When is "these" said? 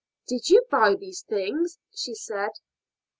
0.95-1.21